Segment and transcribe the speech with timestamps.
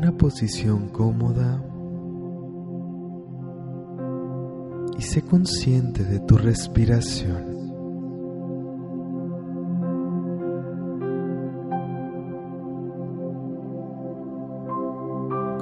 [0.00, 1.62] Una posición cómoda
[4.96, 7.44] y sé consciente de tu respiración.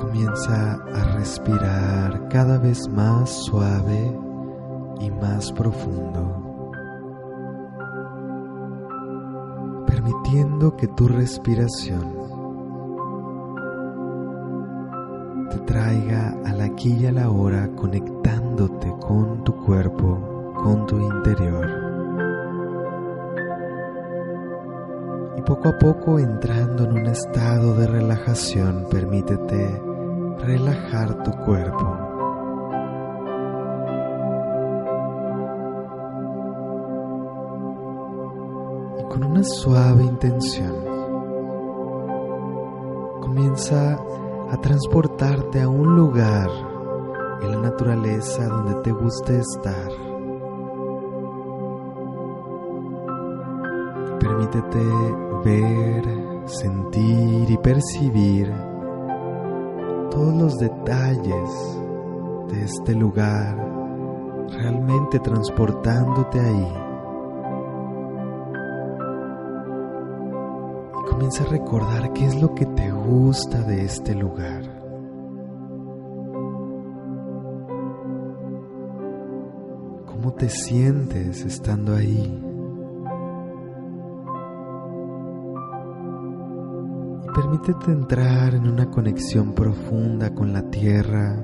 [0.00, 4.16] Comienza a respirar cada vez más suave
[5.00, 6.62] y más profundo,
[9.84, 12.37] permitiendo que tu respiración
[15.68, 21.68] traiga al aquí y a la hora conectándote con tu cuerpo, con tu interior.
[25.36, 29.82] Y poco a poco entrando en un estado de relajación, permítete
[30.38, 31.96] relajar tu cuerpo.
[39.00, 40.74] Y con una suave intención,
[43.20, 43.98] comienza
[44.50, 46.48] a transportarte a un lugar
[47.42, 49.90] en la naturaleza donde te guste estar.
[54.18, 54.78] Permítete
[55.44, 56.04] ver,
[56.46, 58.52] sentir y percibir
[60.10, 61.78] todos los detalles
[62.48, 63.56] de este lugar,
[64.50, 66.87] realmente transportándote ahí.
[71.18, 74.62] Comienza a recordar qué es lo que te gusta de este lugar.
[80.06, 82.40] ¿Cómo te sientes estando ahí?
[87.34, 91.34] Permítete entrar en una conexión profunda con la tierra,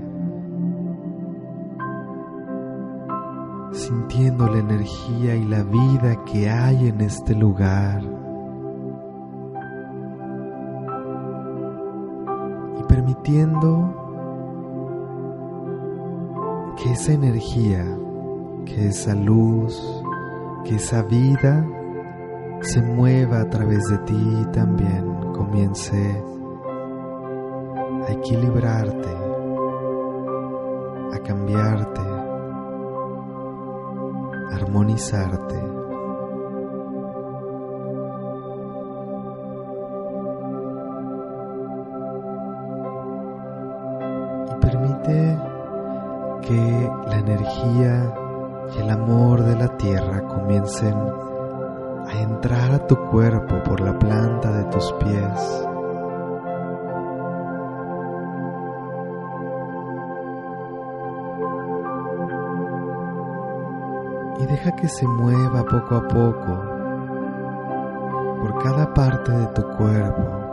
[3.72, 8.23] sintiendo la energía y la vida que hay en este lugar.
[13.04, 13.94] Permitiendo
[16.76, 17.84] que esa energía,
[18.64, 20.02] que esa luz,
[20.64, 21.66] que esa vida
[22.62, 25.04] se mueva a través de ti también
[25.34, 26.24] comience
[28.08, 29.10] a equilibrarte,
[31.12, 32.00] a cambiarte,
[34.50, 35.83] a armonizarte.
[44.74, 45.38] Permite
[46.42, 48.12] que la energía
[48.74, 50.96] y el amor de la tierra comiencen
[52.06, 55.66] a entrar a tu cuerpo por la planta de tus pies.
[64.40, 66.62] Y deja que se mueva poco a poco
[68.40, 70.43] por cada parte de tu cuerpo.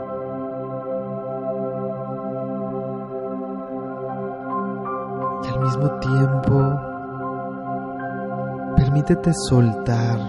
[5.81, 6.79] Mismo tiempo,
[8.75, 10.19] permítete soltar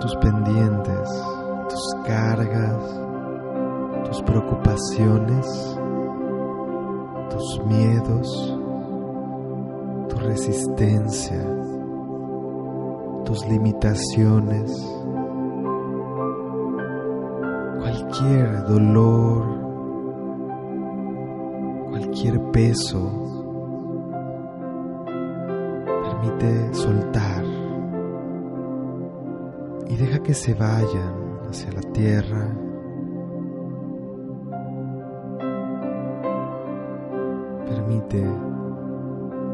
[0.00, 1.24] tus pendientes,
[1.68, 3.00] tus cargas,
[4.06, 5.78] tus preocupaciones,
[7.30, 8.58] tus miedos,
[10.08, 11.44] tu resistencia,
[13.24, 14.70] tus limitaciones,
[17.78, 19.61] cualquier dolor,
[22.12, 23.10] cualquier peso,
[26.02, 27.42] permite soltar
[29.88, 32.54] y deja que se vayan hacia la tierra.
[37.66, 38.22] Permite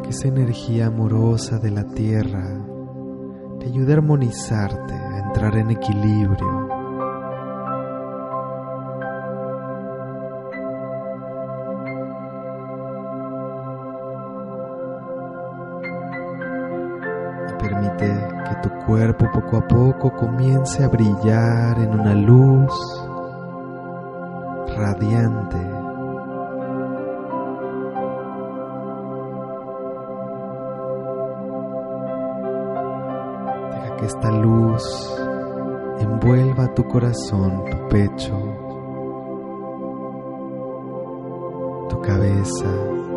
[0.02, 2.66] que esa energía amorosa de la tierra
[3.60, 6.67] te ayude a armonizarte, a entrar en equilibrio.
[17.58, 22.72] Permite que tu cuerpo poco a poco comience a brillar en una luz
[24.76, 25.58] radiante.
[33.72, 35.18] Deja que esta luz
[36.00, 38.38] envuelva tu corazón, tu pecho,
[41.88, 43.07] tu cabeza.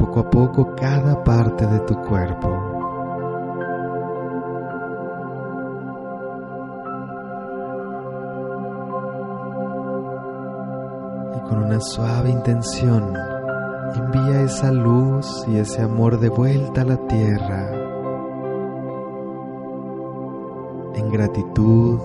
[0.00, 2.48] Poco a poco cada parte de tu cuerpo.
[11.36, 13.14] Y con una suave intención,
[13.94, 17.70] envía esa luz y ese amor de vuelta a la tierra.
[20.94, 22.00] En gratitud,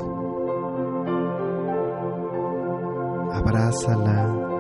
[3.32, 4.55] abrázala.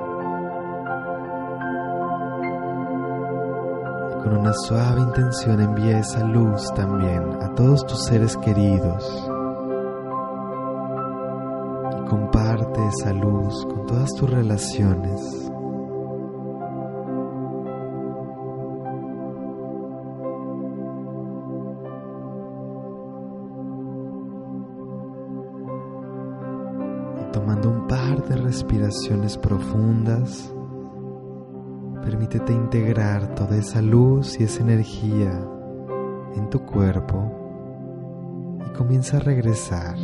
[4.26, 9.30] Con una suave intención envía esa luz también a todos tus seres queridos.
[11.92, 15.52] Y comparte esa luz con todas tus relaciones.
[27.32, 30.55] tomando un par de respiraciones profundas,
[32.06, 35.44] permítete integrar toda esa luz y esa energía
[36.36, 37.32] en tu cuerpo
[38.64, 39.96] y comienza a regresar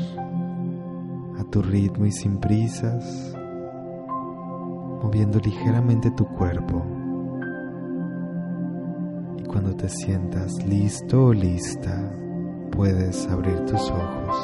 [1.38, 3.36] a tu ritmo y sin prisas,
[5.04, 6.84] moviendo ligeramente tu cuerpo.
[9.38, 12.12] Y cuando te sientas listo o lista,
[12.72, 14.41] puedes abrir tus ojos.